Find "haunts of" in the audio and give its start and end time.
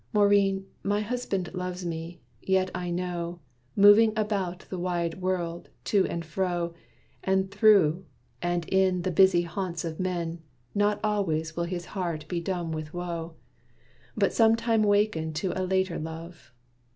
9.43-9.99